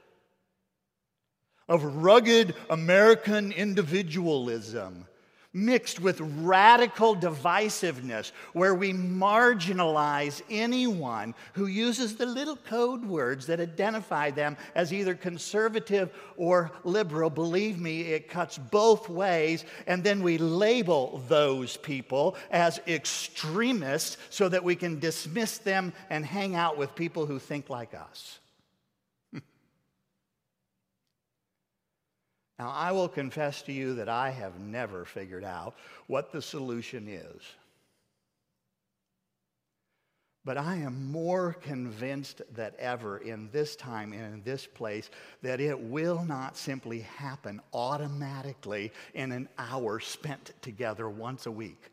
of 1.69 1.83
rugged 1.97 2.55
American 2.69 3.51
individualism 3.51 5.07
mixed 5.53 5.99
with 6.01 6.21
radical 6.21 7.17
divisiveness, 7.17 8.33
where 8.53 8.75
we 8.75 8.93
marginalize 8.93 10.43
anyone 10.51 11.35
who 11.55 11.67
uses 11.67 12.17
the 12.17 12.27
little 12.27 12.57
code 12.57 13.05
words 13.05 13.47
that 13.47 13.61
identify 13.61 14.31
them 14.31 14.57
as 14.75 14.93
either 14.93 15.15
conservative 15.15 16.13
or 16.37 16.71
liberal. 16.85 17.31
Believe 17.31 17.81
me, 17.81 18.03
it 18.03 18.29
cuts 18.29 18.59
both 18.59 19.09
ways. 19.09 19.65
And 19.87 20.05
then 20.05 20.23
we 20.23 20.39
label 20.39 21.23
those 21.29 21.77
people 21.77 22.37
as 22.51 22.81
extremists 22.87 24.19
so 24.31 24.49
that 24.49 24.65
we 24.65 24.77
can 24.77 24.99
dismiss 24.99 25.59
them 25.59 25.93
and 26.11 26.25
hang 26.25 26.55
out 26.55 26.77
with 26.77 26.95
people 26.95 27.27
who 27.27 27.39
think 27.39 27.71
like 27.71 27.95
us. 27.95 28.39
Now, 32.59 32.71
I 32.71 32.91
will 32.91 33.09
confess 33.09 33.63
to 33.63 33.73
you 33.73 33.95
that 33.95 34.09
I 34.09 34.31
have 34.31 34.59
never 34.59 35.05
figured 35.05 35.45
out 35.45 35.75
what 36.09 36.33
the 36.33 36.43
solution 36.43 37.07
is. 37.07 37.41
But 40.45 40.57
I 40.57 40.77
am 40.77 41.13
more 41.13 41.53
convinced 41.53 42.43
than 42.55 42.73
ever 42.79 43.19
in 43.19 43.51
this 43.53 43.77
time 43.77 44.13
and 44.13 44.35
in 44.35 44.43
this 44.43 44.67
place 44.67 45.11
that 45.43 45.61
it 45.61 45.79
will 45.79 46.25
not 46.25 46.57
simply 46.57 47.01
happen 47.01 47.61
automatically 47.75 48.93
in 49.15 49.31
an 49.31 49.49
hour 49.59 50.01
spent 50.01 50.53
together 50.63 51.09
once 51.09 51.47
a 51.47 51.53
week. 51.53 51.91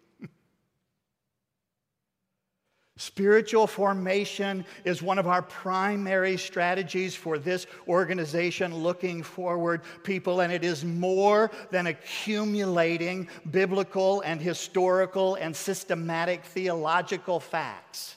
Spiritual 3.06 3.68
formation 3.68 4.66
is 4.84 5.00
one 5.00 5.20
of 5.20 5.28
our 5.28 5.44
primary 5.44 6.38
strategies 6.38 7.14
for 7.14 7.38
this 7.38 7.68
organization 7.88 8.74
looking 8.74 9.22
forward, 9.22 9.82
people, 10.02 10.40
and 10.40 10.52
it 10.52 10.64
is 10.64 10.84
more 10.84 11.52
than 11.70 11.86
accumulating 11.86 13.28
biblical 13.52 14.22
and 14.22 14.42
historical 14.42 15.36
and 15.36 15.56
systematic 15.56 16.44
theological 16.46 17.40
facts. 17.40 18.16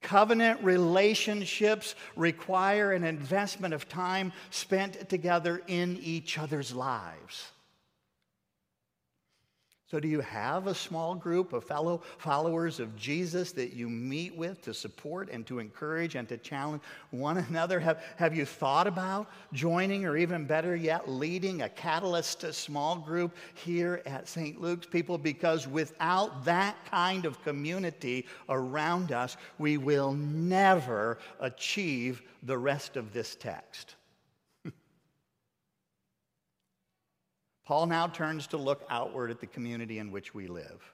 Covenant 0.00 0.64
relationships 0.64 1.96
require 2.16 2.92
an 2.92 3.04
investment 3.04 3.74
of 3.74 3.86
time 3.86 4.32
spent 4.48 5.10
together 5.10 5.60
in 5.66 5.98
each 6.00 6.38
other's 6.38 6.72
lives. 6.74 7.50
So, 9.90 9.98
do 9.98 10.06
you 10.06 10.20
have 10.20 10.68
a 10.68 10.74
small 10.74 11.16
group 11.16 11.52
of 11.52 11.64
fellow 11.64 12.00
followers 12.18 12.78
of 12.78 12.94
Jesus 12.94 13.50
that 13.52 13.72
you 13.72 13.88
meet 13.88 14.36
with 14.36 14.62
to 14.62 14.72
support 14.72 15.28
and 15.32 15.44
to 15.48 15.58
encourage 15.58 16.14
and 16.14 16.28
to 16.28 16.38
challenge 16.38 16.80
one 17.10 17.38
another? 17.38 17.80
Have, 17.80 18.00
have 18.14 18.32
you 18.32 18.44
thought 18.44 18.86
about 18.86 19.28
joining, 19.52 20.04
or 20.04 20.16
even 20.16 20.44
better 20.44 20.76
yet, 20.76 21.10
leading 21.10 21.62
a 21.62 21.68
catalyst 21.68 22.52
small 22.54 22.98
group 22.98 23.34
here 23.54 24.00
at 24.06 24.28
St. 24.28 24.60
Luke's? 24.60 24.86
People, 24.86 25.18
because 25.18 25.66
without 25.66 26.44
that 26.44 26.76
kind 26.88 27.24
of 27.24 27.42
community 27.42 28.26
around 28.48 29.10
us, 29.10 29.36
we 29.58 29.76
will 29.76 30.12
never 30.12 31.18
achieve 31.40 32.22
the 32.44 32.56
rest 32.56 32.96
of 32.96 33.12
this 33.12 33.34
text. 33.34 33.96
Paul 37.64 37.86
now 37.86 38.06
turns 38.06 38.46
to 38.48 38.56
look 38.56 38.82
outward 38.90 39.30
at 39.30 39.40
the 39.40 39.46
community 39.46 39.98
in 39.98 40.10
which 40.10 40.34
we 40.34 40.46
live. 40.46 40.92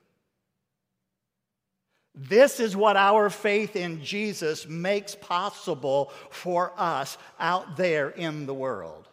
This 2.14 2.60
is 2.60 2.74
what 2.74 2.96
our 2.96 3.28
faith 3.28 3.76
in 3.76 4.02
Jesus 4.02 4.66
makes 4.66 5.14
possible 5.14 6.10
for 6.30 6.72
us 6.76 7.18
out 7.38 7.76
there 7.76 8.08
in 8.08 8.46
the 8.46 8.54
world. 8.54 9.08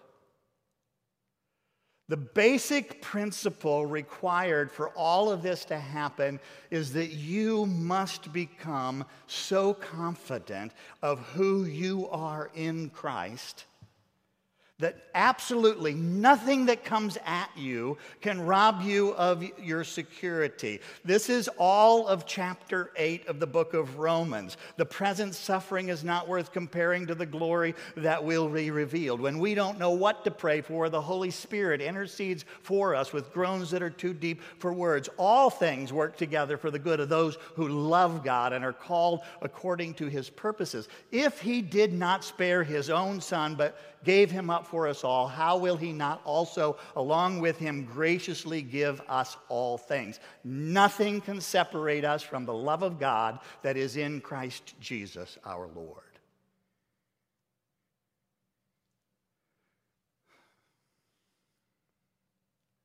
The 2.10 2.18
basic 2.18 3.02
principle 3.02 3.86
required 3.86 4.72
for 4.72 4.90
all 4.90 5.32
of 5.32 5.42
this 5.42 5.66
to 5.66 5.80
happen 5.80 6.40
is 6.70 6.94
that 6.94 7.12
you 7.12 7.66
must 7.66 8.32
become 8.32 9.06
so 9.28 9.74
confident 9.74 10.74
of 11.02 11.20
who 11.20 11.66
you 11.66 12.10
are 12.10 12.52
in 12.56 12.90
Christ 12.90 13.66
that 14.80 14.98
absolutely 15.14 15.94
nothing 15.94 16.66
that 16.66 16.84
comes 16.84 17.18
at 17.26 17.50
you 17.56 17.96
can 18.22 18.42
rob 18.42 18.82
you 18.82 19.14
of 19.14 19.44
your 19.60 19.84
security. 19.84 20.82
This 21.06 21.30
is 21.30 21.48
all 21.60 22.08
of 22.08 22.26
chapter 22.26 22.92
8 22.98 23.28
of 23.28 23.40
the 23.40 23.46
book 23.46 23.76
of 23.76 24.00
Romans. 24.00 24.58
The 24.78 24.86
present 24.86 25.36
suffering 25.36 25.90
is 25.90 26.04
not 26.04 26.28
worth 26.28 26.52
comparing 26.52 27.06
to 27.06 27.14
the 27.14 27.26
glory 27.26 27.76
that 27.96 28.24
will 28.24 28.50
be 28.50 28.72
revealed. 28.72 29.22
When 29.22 29.38
we 29.38 29.54
don't 29.54 29.78
know 29.78 29.92
what 29.92 30.24
to 30.24 30.32
pray 30.32 30.62
for, 30.62 30.90
the 30.90 31.02
Holy 31.02 31.30
Spirit 31.30 31.80
intercedes 31.80 32.44
for 32.64 32.96
us 32.96 33.14
with 33.14 33.32
groans 33.32 33.70
that 33.72 33.84
are 33.84 33.92
too 33.92 34.14
deep 34.14 34.42
for 34.58 34.74
words. 34.74 35.08
All 35.18 35.52
things 35.52 35.94
work 35.94 36.18
together 36.18 36.58
for 36.58 36.72
the 36.72 36.80
good 36.80 37.00
of 37.00 37.10
those 37.10 37.38
who 37.56 37.68
love 37.68 38.24
God 38.24 38.54
and 38.54 38.66
are 38.66 38.74
called 38.74 39.22
according 39.44 39.94
to 39.96 40.08
his 40.08 40.32
purposes. 40.32 40.90
If 41.12 41.40
he 41.42 41.62
did 41.62 41.94
not 41.94 42.24
spare 42.24 42.64
his 42.64 42.90
own 42.90 43.22
son, 43.22 43.54
but 43.54 43.78
gave 44.04 44.32
him 44.32 44.50
up 44.50 44.68
for 44.68 44.88
us 44.88 45.04
all, 45.04 45.28
how 45.28 45.58
will 45.58 45.78
he 45.78 45.92
not 45.92 46.22
also, 46.26 46.78
along 46.96 47.40
with 47.40 47.58
him, 47.58 47.86
graciously 47.86 48.62
give 48.62 49.02
us 49.08 49.38
all 49.50 49.78
things? 49.78 50.20
Nothing 50.44 51.22
can 51.22 51.42
separate 51.42 52.06
us 52.06 52.22
from 52.22 52.46
the 52.46 52.54
love 52.54 52.84
of 52.84 53.00
God 53.00 53.40
that 53.62 53.78
is 53.78 53.98
in 53.98 54.22
Christ 54.22 54.74
Jesus 54.80 55.38
our 55.46 55.68
Lord. 55.76 56.04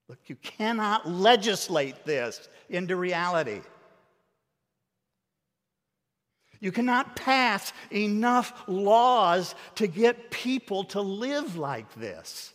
Look, 0.08 0.20
you 0.26 0.36
cannot 0.36 1.06
legislate 1.06 2.04
this 2.06 2.48
into 2.70 2.96
reality. 2.96 3.60
You 6.60 6.72
cannot 6.72 7.16
pass 7.16 7.72
enough 7.92 8.64
laws 8.66 9.54
to 9.76 9.86
get 9.86 10.30
people 10.30 10.84
to 10.84 11.00
live 11.00 11.56
like 11.56 11.92
this. 11.94 12.52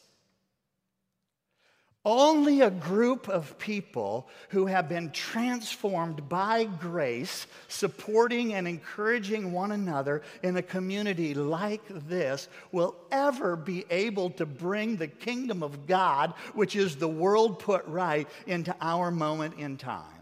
Only 2.06 2.60
a 2.60 2.70
group 2.70 3.30
of 3.30 3.58
people 3.58 4.28
who 4.50 4.66
have 4.66 4.90
been 4.90 5.12
transformed 5.12 6.28
by 6.28 6.66
grace, 6.66 7.48
supporting 7.70 8.54
and 8.54 8.68
encouraging 8.68 9.54
one 9.54 9.72
another 9.72 10.22
in 10.42 10.58
a 10.58 10.62
community 10.62 11.34
like 11.34 11.84
this, 11.88 12.50
will 12.74 12.98
ever 13.10 13.56
be 13.56 13.86
able 13.90 14.32
to 14.32 14.46
bring 14.46 14.98
the 14.98 15.08
kingdom 15.08 15.64
of 15.64 15.88
God, 15.88 16.34
which 16.54 16.76
is 16.76 16.98
the 16.98 17.08
world 17.08 17.60
put 17.60 17.86
right, 17.86 18.28
into 18.48 18.76
our 18.82 19.10
moment 19.10 19.58
in 19.58 19.78
time. 19.78 20.13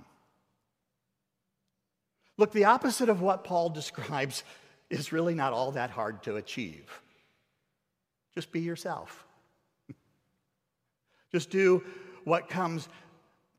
Look, 2.38 2.52
the 2.52 2.66
opposite 2.66 3.10
of 3.10 3.22
what 3.22 3.44
Paul 3.44 3.70
describes 3.82 4.44
is 4.90 5.12
really 5.12 5.36
not 5.36 5.54
all 5.54 5.72
that 5.72 5.90
hard 5.90 6.24
to 6.24 6.36
achieve. 6.36 7.02
Just 8.36 8.52
be 8.52 8.62
yourself. 8.62 9.26
Just 11.32 11.50
do 11.50 11.84
what 12.24 12.50
comes 12.50 12.88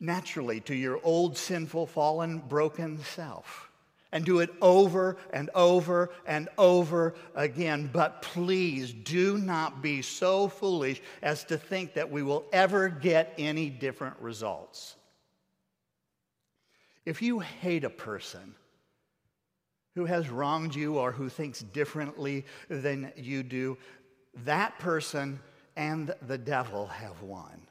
naturally 0.01 0.61
to 0.61 0.75
your 0.75 1.01
old, 1.03 1.37
sinful, 1.37 1.87
fallen, 1.87 2.39
broken 2.39 2.99
self. 2.99 3.71
And 4.15 4.27
do 4.27 4.41
it 4.41 4.51
over 4.61 5.17
and 5.33 5.49
over 5.55 6.11
and 6.27 6.51
over 6.59 7.15
again. 7.35 7.89
But 7.91 8.21
please 8.21 8.93
do 8.93 9.39
not 9.39 9.81
be 9.81 10.03
so 10.03 10.49
foolish 10.49 11.01
as 11.23 11.45
to 11.45 11.57
think 11.57 11.95
that 11.95 12.11
we 12.11 12.23
will 12.23 12.45
ever 12.53 12.91
get 12.91 13.33
any 13.39 13.71
different 13.71 14.17
results. 14.21 14.97
If 17.07 17.23
you 17.23 17.39
hate 17.39 17.85
a 17.85 17.91
person, 17.91 18.55
who 19.95 20.05
has 20.07 20.29
wronged 20.29 20.75
you 20.75 20.99
or 20.99 21.13
who 21.13 21.29
thinks 21.29 21.61
differently 21.61 22.45
than 22.69 23.13
you 23.17 23.43
do, 23.43 23.77
that 24.45 24.79
person 24.79 25.39
and 25.77 26.15
the 26.23 26.39
devil 26.39 26.87
have 26.87 27.23
won. 27.23 27.67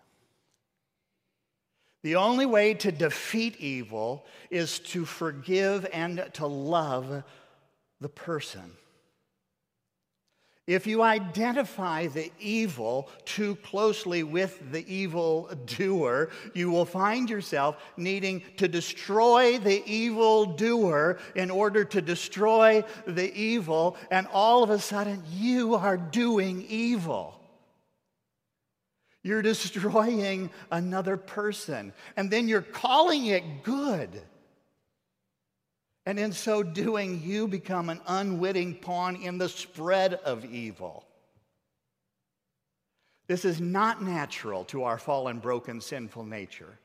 The 2.04 2.16
only 2.16 2.46
way 2.46 2.74
to 2.76 2.92
defeat 2.92 3.58
evil 3.58 4.26
is 4.50 4.80
to 4.80 5.06
forgive 5.06 5.88
and 5.94 6.28
to 6.34 6.48
love 6.48 7.24
the 8.00 8.10
person. 8.10 8.76
If 10.68 10.86
you 10.86 11.02
identify 11.02 12.08
the 12.08 12.32
evil 12.40 13.10
too 13.26 13.56
closely 13.58 14.22
with 14.24 14.72
the 14.72 14.86
evil 14.94 15.50
doer, 15.66 16.30
you 16.54 16.70
will 16.70 16.86
find 16.86 17.30
yourself 17.30 17.78
needing 17.98 18.44
to 18.58 18.68
destroy 18.68 19.58
the 19.58 19.84
evil 19.86 20.46
doer 20.46 21.20
in 21.36 21.50
order 21.50 21.84
to 21.86 22.02
destroy 22.02 22.84
the 23.08 23.34
evil, 23.34 23.98
and 24.12 24.28
all 24.32 24.64
of 24.64 24.70
a 24.70 24.80
sudden 24.80 25.24
you 25.32 25.74
are 25.74 25.98
doing 25.98 26.64
evil. 26.70 27.40
You're 29.24 29.42
destroying 29.54 30.52
another 30.72 31.18
person, 31.18 31.92
and 32.16 32.30
then 32.30 32.48
you're 32.48 32.62
calling 32.62 33.26
it 33.26 33.64
good. 33.64 34.22
And 36.06 36.20
in 36.20 36.34
so 36.34 36.64
doing, 36.64 37.22
you 37.24 37.48
become 37.48 37.90
an 37.90 38.02
unwitting 38.08 38.76
pawn 38.76 39.16
in 39.16 39.38
the 39.38 39.50
spread 39.50 40.16
of 40.16 40.44
evil. 40.46 41.06
This 43.28 43.46
is 43.46 43.62
not 43.62 44.02
natural 44.02 44.66
to 44.66 44.84
our 44.84 44.98
fallen, 44.98 45.40
broken, 45.40 45.80
sinful 45.80 46.26
nature. 46.26 46.80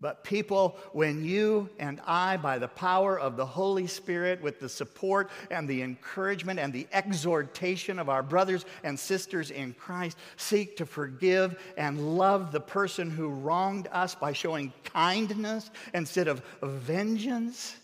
But, 0.00 0.22
people, 0.22 0.76
when 0.92 1.24
you 1.24 1.68
and 1.80 2.00
I, 2.06 2.36
by 2.36 2.58
the 2.58 2.68
power 2.68 3.18
of 3.18 3.36
the 3.36 3.44
Holy 3.44 3.88
Spirit, 3.88 4.40
with 4.40 4.60
the 4.60 4.68
support 4.68 5.28
and 5.50 5.66
the 5.66 5.82
encouragement 5.82 6.60
and 6.60 6.72
the 6.72 6.86
exhortation 6.92 7.98
of 7.98 8.08
our 8.08 8.22
brothers 8.22 8.64
and 8.84 8.96
sisters 8.96 9.50
in 9.50 9.74
Christ, 9.74 10.16
seek 10.36 10.76
to 10.76 10.86
forgive 10.86 11.60
and 11.76 12.16
love 12.16 12.52
the 12.52 12.60
person 12.60 13.10
who 13.10 13.28
wronged 13.28 13.88
us 13.90 14.14
by 14.14 14.32
showing 14.32 14.72
kindness 14.84 15.68
instead 15.92 16.28
of 16.28 16.44
vengeance, 16.62 17.76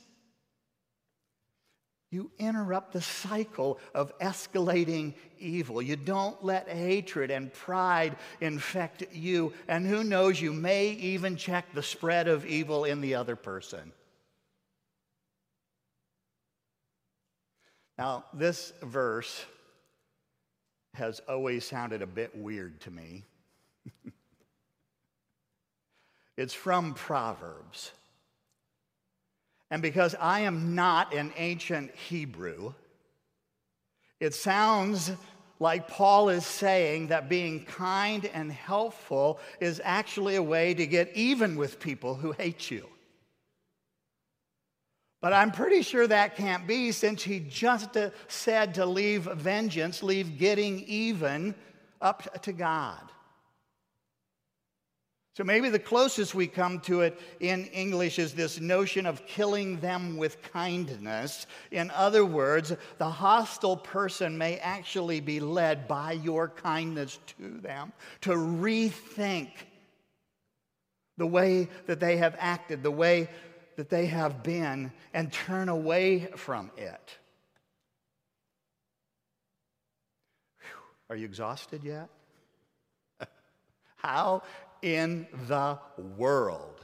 you 2.11 2.31
interrupt 2.39 2.93
the 2.93 3.01
cycle 3.01 3.79
of 3.95 4.17
escalating 4.21 5.15
evil. 5.39 5.83
You 5.83 5.97
don't 5.97 6.43
let 6.45 6.69
hatred 6.69 7.31
and 7.31 7.53
pride 7.53 8.17
infect 8.41 9.05
you. 9.13 9.53
And 9.67 9.87
who 9.87 10.05
knows, 10.05 10.41
you 10.41 10.53
may 10.53 10.91
even 10.91 11.37
check 11.37 11.73
the 11.75 11.83
spread 11.83 12.29
of 12.29 12.47
evil 12.47 12.85
in 12.85 13.01
the 13.01 13.17
other 13.17 13.35
person. 13.35 13.93
Now, 17.99 18.25
this 18.33 18.73
verse 18.83 19.45
has 20.95 21.21
always 21.29 21.65
sounded 21.65 22.03
a 22.03 22.07
bit 22.07 22.37
weird 22.37 22.81
to 22.83 22.91
me. 22.91 23.25
it's 26.37 26.55
from 26.55 26.95
Proverbs. 26.95 27.93
And 29.75 29.83
because 29.83 30.15
I 30.21 30.43
am 30.43 30.77
not 30.77 31.13
an 31.13 31.33
ancient 31.37 31.93
Hebrew, 31.97 32.75
it 34.21 34.33
sounds 34.33 35.11
like 35.59 35.89
Paul 35.89 36.29
is 36.29 36.47
saying 36.47 37.09
that 37.09 37.29
being 37.29 37.65
kind 37.65 38.25
and 38.27 38.53
helpful 38.53 39.41
is 39.59 39.81
actually 39.83 40.37
a 40.37 40.43
way 40.45 40.75
to 40.75 40.87
get 40.87 41.11
even 41.17 41.57
with 41.57 41.81
people 41.81 42.15
who 42.15 42.31
hate 42.31 42.71
you. 42.71 42.87
But 45.21 45.33
I'm 45.33 45.51
pretty 45.51 45.83
sure 45.83 46.07
that 46.07 46.37
can't 46.37 46.69
be 46.69 46.93
since 46.93 47.25
he 47.25 47.41
just 47.41 47.97
uh, 47.97 48.11
said 48.29 48.75
to 48.75 48.87
leave 48.87 49.25
vengeance, 49.25 50.05
leave 50.05 50.39
getting 50.39 50.85
even 50.87 51.53
up 52.01 52.43
to 52.43 52.53
God. 52.53 53.11
So 55.35 55.43
maybe 55.43 55.69
the 55.69 55.81
closest 55.81 56.33
we 56.37 56.47
come 56.47 56.79
to 56.83 57.01
it 57.01 57.21
in 57.41 57.67
English 57.67 58.21
is 58.21 58.35
this 58.35 58.61
notion 58.61 59.05
of 59.05 59.27
killing 59.27 59.81
them 59.81 60.17
with 60.17 60.41
kindness. 60.53 61.49
In 61.73 61.91
other 61.91 62.25
words, 62.25 62.73
the 62.99 63.11
hostile 63.11 63.77
person 63.77 64.39
may 64.39 64.59
actually 64.59 65.19
be 65.19 65.41
led 65.41 65.89
by 65.89 66.13
your 66.13 66.49
kindness 66.49 67.19
to 67.39 67.59
them 67.59 67.93
to 68.21 68.31
rethink 68.31 69.51
the 71.17 71.27
way 71.27 71.69
that 71.87 71.99
they 71.99 72.17
have 72.19 72.37
acted, 72.39 72.85
the 72.85 72.91
way 72.93 73.29
that 73.75 73.91
they 73.91 74.07
have 74.07 74.45
been, 74.45 74.93
and 75.13 75.33
turn 75.33 75.69
away 75.69 76.29
from 76.37 76.71
it. 76.77 77.19
Are 81.11 81.17
you 81.17 81.25
exhausted 81.25 81.83
yet? 81.83 82.09
How 83.97 84.45
in 84.85 85.27
the 85.49 85.79
world 86.19 86.75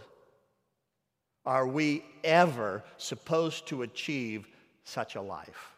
are 1.44 1.66
we 1.66 2.04
ever 2.22 2.82
supposed 2.96 3.66
to 3.66 3.82
achieve 3.82 4.46
such 4.84 5.16
a 5.16 5.20
life? 5.20 5.74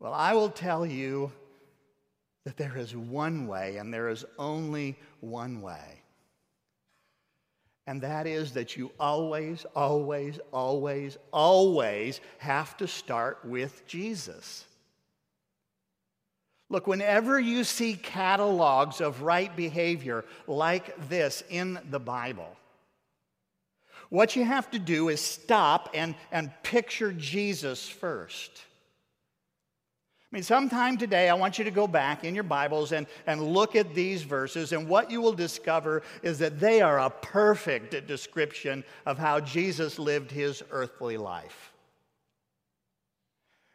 Well, 0.00 0.12
I 0.12 0.34
will 0.34 0.50
tell 0.50 0.84
you 0.84 1.32
that 2.44 2.56
there 2.56 2.76
is 2.76 2.94
one 2.94 3.46
way, 3.46 3.76
and 3.76 3.92
there 3.92 4.08
is 4.08 4.24
only 4.38 4.96
one 5.20 5.62
way. 5.62 6.02
And 7.86 8.02
that 8.02 8.26
is 8.26 8.52
that 8.52 8.76
you 8.76 8.90
always, 9.00 9.64
always, 9.74 10.38
always, 10.52 11.16
always 11.32 12.20
have 12.38 12.76
to 12.78 12.88
start 12.88 13.38
with 13.44 13.86
Jesus. 13.86 14.64
Look, 16.68 16.86
whenever 16.86 17.38
you 17.38 17.62
see 17.62 17.94
catalogs 17.94 19.00
of 19.00 19.22
right 19.22 19.54
behavior 19.54 20.24
like 20.46 21.08
this 21.08 21.44
in 21.48 21.78
the 21.90 22.00
Bible, 22.00 22.56
what 24.08 24.36
you 24.36 24.44
have 24.44 24.70
to 24.72 24.78
do 24.78 25.08
is 25.08 25.20
stop 25.20 25.90
and, 25.94 26.14
and 26.32 26.50
picture 26.62 27.12
Jesus 27.12 27.88
first. 27.88 28.50
I 30.32 30.36
mean, 30.36 30.42
sometime 30.42 30.96
today, 30.96 31.28
I 31.28 31.34
want 31.34 31.56
you 31.56 31.64
to 31.64 31.70
go 31.70 31.86
back 31.86 32.24
in 32.24 32.34
your 32.34 32.44
Bibles 32.44 32.90
and, 32.90 33.06
and 33.28 33.40
look 33.40 33.76
at 33.76 33.94
these 33.94 34.22
verses, 34.22 34.72
and 34.72 34.88
what 34.88 35.08
you 35.08 35.20
will 35.20 35.32
discover 35.32 36.02
is 36.22 36.40
that 36.40 36.58
they 36.58 36.80
are 36.80 36.98
a 36.98 37.10
perfect 37.10 38.06
description 38.08 38.82
of 39.06 39.18
how 39.18 39.38
Jesus 39.38 40.00
lived 40.00 40.32
his 40.32 40.64
earthly 40.72 41.16
life. 41.16 41.72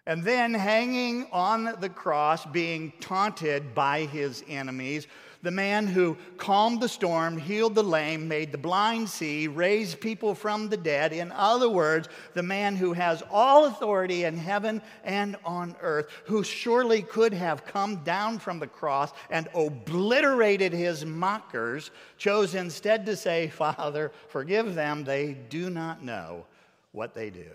And 0.05 0.23
then 0.23 0.53
hanging 0.53 1.27
on 1.31 1.75
the 1.79 1.89
cross, 1.89 2.45
being 2.45 2.91
taunted 2.99 3.75
by 3.75 4.05
his 4.05 4.43
enemies, 4.47 5.07
the 5.43 5.51
man 5.51 5.87
who 5.87 6.17
calmed 6.37 6.81
the 6.81 6.89
storm, 6.89 7.37
healed 7.37 7.73
the 7.73 7.83
lame, 7.83 8.27
made 8.27 8.51
the 8.51 8.57
blind 8.57 9.09
see, 9.09 9.47
raised 9.47 9.99
people 9.99 10.35
from 10.35 10.69
the 10.69 10.77
dead. 10.77 11.13
In 11.13 11.31
other 11.31 11.69
words, 11.69 12.09
the 12.33 12.43
man 12.43 12.75
who 12.75 12.93
has 12.93 13.23
all 13.31 13.65
authority 13.65 14.23
in 14.23 14.37
heaven 14.37 14.81
and 15.03 15.35
on 15.43 15.75
earth, 15.81 16.09
who 16.25 16.43
surely 16.43 17.01
could 17.01 17.33
have 17.33 17.65
come 17.65 17.97
down 18.03 18.37
from 18.37 18.59
the 18.59 18.67
cross 18.67 19.11
and 19.29 19.47
obliterated 19.55 20.73
his 20.73 21.05
mockers, 21.05 21.89
chose 22.17 22.53
instead 22.53 23.05
to 23.07 23.15
say, 23.15 23.47
Father, 23.47 24.11
forgive 24.27 24.75
them, 24.75 25.03
they 25.03 25.33
do 25.49 25.69
not 25.69 26.03
know 26.03 26.45
what 26.91 27.15
they 27.15 27.31
do. 27.31 27.49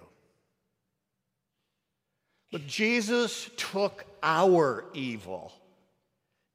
But 2.52 2.66
Jesus 2.66 3.50
took 3.56 4.04
our 4.22 4.84
evil 4.94 5.52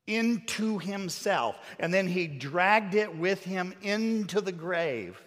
into 0.07 0.79
himself, 0.79 1.57
and 1.79 1.93
then 1.93 2.07
he 2.07 2.27
dragged 2.27 2.95
it 2.95 3.15
with 3.15 3.43
him 3.43 3.73
into 3.81 4.41
the 4.41 4.51
grave. 4.51 5.21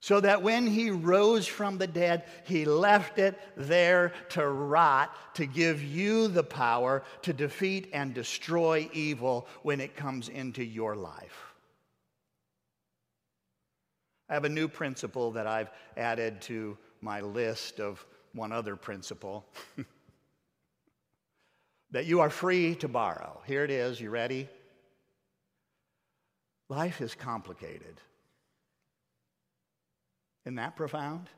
So 0.00 0.18
that 0.18 0.42
when 0.42 0.66
he 0.66 0.90
rose 0.90 1.46
from 1.46 1.78
the 1.78 1.86
dead, 1.86 2.24
he 2.44 2.64
left 2.64 3.20
it 3.20 3.38
there 3.56 4.12
to 4.30 4.44
rot, 4.44 5.16
to 5.36 5.46
give 5.46 5.80
you 5.80 6.26
the 6.26 6.42
power 6.42 7.04
to 7.22 7.32
defeat 7.32 7.90
and 7.92 8.12
destroy 8.12 8.90
evil 8.92 9.46
when 9.62 9.80
it 9.80 9.94
comes 9.94 10.28
into 10.28 10.64
your 10.64 10.96
life. 10.96 11.54
I 14.28 14.34
have 14.34 14.44
a 14.44 14.48
new 14.48 14.66
principle 14.66 15.32
that 15.32 15.46
I've 15.46 15.70
added 15.96 16.40
to 16.42 16.76
my 17.00 17.20
list 17.20 17.78
of 17.78 18.04
one 18.34 18.52
other 18.52 18.76
principle 18.76 19.46
that 21.90 22.06
you 22.06 22.20
are 22.20 22.30
free 22.30 22.74
to 22.76 22.88
borrow. 22.88 23.40
Here 23.46 23.64
it 23.64 23.70
is. 23.70 24.00
You 24.00 24.10
ready? 24.10 24.48
Life 26.68 27.00
is 27.00 27.14
complicated. 27.14 28.00
Isn't 30.44 30.56
that 30.56 30.74
profound? 30.74 31.28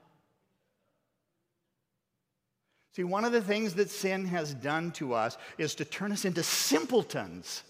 See, 2.94 3.02
one 3.02 3.24
of 3.24 3.32
the 3.32 3.42
things 3.42 3.74
that 3.74 3.90
sin 3.90 4.24
has 4.26 4.54
done 4.54 4.92
to 4.92 5.14
us 5.14 5.36
is 5.58 5.74
to 5.76 5.84
turn 5.84 6.12
us 6.12 6.24
into 6.24 6.44
simpletons. 6.44 7.64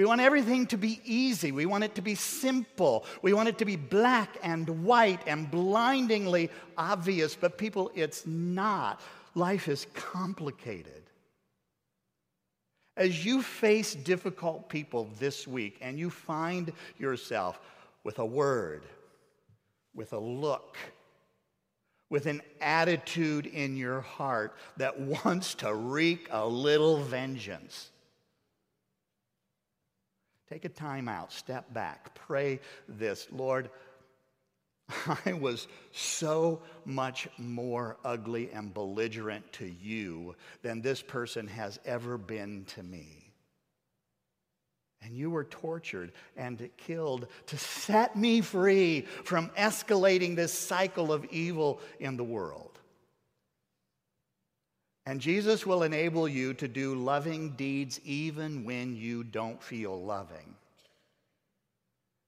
We 0.00 0.06
want 0.06 0.22
everything 0.22 0.66
to 0.68 0.78
be 0.78 0.98
easy. 1.04 1.52
We 1.52 1.66
want 1.66 1.84
it 1.84 1.94
to 1.96 2.00
be 2.00 2.14
simple. 2.14 3.04
We 3.20 3.34
want 3.34 3.50
it 3.50 3.58
to 3.58 3.66
be 3.66 3.76
black 3.76 4.38
and 4.42 4.82
white 4.82 5.20
and 5.26 5.50
blindingly 5.50 6.48
obvious. 6.78 7.36
But, 7.36 7.58
people, 7.58 7.92
it's 7.94 8.26
not. 8.26 9.02
Life 9.34 9.68
is 9.68 9.86
complicated. 9.92 11.02
As 12.96 13.26
you 13.26 13.42
face 13.42 13.94
difficult 13.94 14.70
people 14.70 15.06
this 15.18 15.46
week 15.46 15.76
and 15.82 15.98
you 15.98 16.08
find 16.08 16.72
yourself 16.98 17.60
with 18.02 18.20
a 18.20 18.24
word, 18.24 18.86
with 19.94 20.14
a 20.14 20.18
look, 20.18 20.78
with 22.08 22.24
an 22.24 22.40
attitude 22.62 23.44
in 23.44 23.76
your 23.76 24.00
heart 24.00 24.56
that 24.78 24.98
wants 25.26 25.52
to 25.56 25.74
wreak 25.74 26.26
a 26.30 26.46
little 26.46 27.02
vengeance, 27.02 27.90
Take 30.50 30.64
a 30.64 30.68
time 30.68 31.08
out, 31.08 31.32
step 31.32 31.72
back, 31.72 32.12
pray 32.14 32.58
this 32.88 33.28
Lord, 33.30 33.70
I 35.26 35.32
was 35.34 35.68
so 35.92 36.62
much 36.84 37.28
more 37.38 37.96
ugly 38.04 38.50
and 38.52 38.74
belligerent 38.74 39.52
to 39.54 39.66
you 39.66 40.34
than 40.62 40.80
this 40.80 41.02
person 41.02 41.46
has 41.48 41.78
ever 41.84 42.18
been 42.18 42.64
to 42.74 42.82
me. 42.82 43.32
And 45.02 45.14
you 45.14 45.30
were 45.30 45.44
tortured 45.44 46.12
and 46.36 46.68
killed 46.76 47.28
to 47.46 47.56
set 47.56 48.16
me 48.16 48.42
free 48.42 49.02
from 49.24 49.48
escalating 49.50 50.36
this 50.36 50.52
cycle 50.52 51.12
of 51.12 51.24
evil 51.26 51.80
in 51.98 52.16
the 52.16 52.24
world. 52.24 52.69
And 55.06 55.20
Jesus 55.20 55.66
will 55.66 55.82
enable 55.82 56.28
you 56.28 56.54
to 56.54 56.68
do 56.68 56.94
loving 56.94 57.50
deeds 57.50 58.00
even 58.04 58.64
when 58.64 58.96
you 58.96 59.24
don't 59.24 59.62
feel 59.62 60.02
loving. 60.02 60.54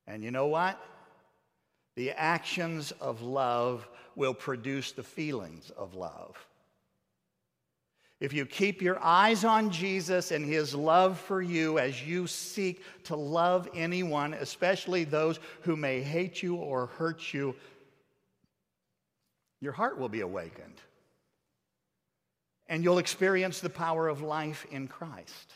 And 0.06 0.22
you 0.22 0.30
know 0.30 0.46
what? 0.46 0.80
The 1.96 2.12
actions 2.12 2.92
of 2.92 3.22
love 3.22 3.87
will 4.16 4.35
produce 4.35 4.92
the 4.92 5.02
feelings 5.02 5.70
of 5.76 5.94
love. 5.94 6.37
If 8.20 8.32
you 8.32 8.46
keep 8.46 8.80
your 8.80 9.02
eyes 9.02 9.44
on 9.44 9.70
Jesus 9.70 10.30
and 10.30 10.44
his 10.44 10.74
love 10.74 11.18
for 11.18 11.42
you 11.42 11.78
as 11.78 12.06
you 12.06 12.26
seek 12.28 12.82
to 13.04 13.16
love 13.16 13.68
anyone, 13.74 14.32
especially 14.35 15.04
those 15.04 15.40
who 15.62 15.76
may 15.76 16.00
hate 16.00 16.42
you 16.42 16.54
or 16.54 16.87
hurt 16.87 17.35
you, 17.35 17.54
your 19.61 19.72
heart 19.72 19.98
will 19.98 20.08
be 20.08 20.20
awakened 20.20 20.80
and 22.72 22.82
you'll 22.82 22.96
experience 22.96 23.61
the 23.61 23.68
power 23.68 24.08
of 24.08 24.22
life 24.22 24.64
in 24.70 24.88
Christ. 24.88 25.52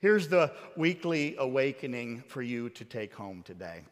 Here's 0.00 0.26
the 0.26 0.50
weekly 0.76 1.36
awakening 1.38 2.24
for 2.26 2.42
you 2.42 2.68
to 2.70 2.84
take 2.84 3.14
home 3.14 3.44
today. 3.44 3.82
I'd 3.84 3.86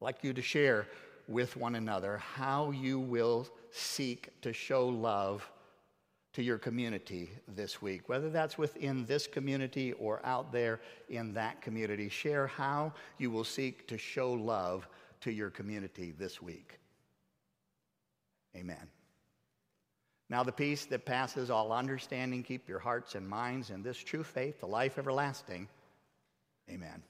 like 0.00 0.24
you 0.24 0.32
to 0.32 0.40
share 0.40 0.88
with 1.28 1.54
one 1.54 1.74
another 1.74 2.16
how 2.16 2.70
you 2.70 2.98
will 2.98 3.46
seek 3.72 4.40
to 4.40 4.54
show 4.54 4.88
love 4.88 5.46
to 6.32 6.42
your 6.42 6.56
community 6.56 7.30
this 7.46 7.82
week, 7.82 8.08
whether 8.08 8.30
that's 8.30 8.56
within 8.56 9.04
this 9.04 9.26
community 9.26 9.92
or 9.92 10.24
out 10.24 10.50
there 10.50 10.80
in 11.10 11.34
that 11.34 11.60
community. 11.60 12.08
Share 12.08 12.46
how 12.46 12.90
you 13.18 13.30
will 13.30 13.44
seek 13.44 13.86
to 13.88 13.98
show 13.98 14.32
love 14.32 14.88
to 15.20 15.30
your 15.30 15.50
community 15.50 16.14
this 16.18 16.40
week. 16.40 16.78
Amen. 18.56 18.95
Now, 20.28 20.42
the 20.42 20.52
peace 20.52 20.86
that 20.86 21.04
passes 21.04 21.50
all 21.50 21.72
understanding, 21.72 22.42
keep 22.42 22.68
your 22.68 22.80
hearts 22.80 23.14
and 23.14 23.28
minds 23.28 23.70
in 23.70 23.82
this 23.82 23.96
true 23.96 24.24
faith, 24.24 24.60
the 24.60 24.66
life 24.66 24.98
everlasting. 24.98 25.68
Amen. 26.68 27.02